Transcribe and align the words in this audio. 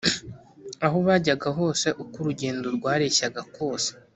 aho 0.85 0.97
bajyaga 1.07 1.49
hose, 1.57 1.87
uko 2.03 2.15
urugendo 2.21 2.67
rwareshyaga 2.77 3.41
kose 3.55 3.89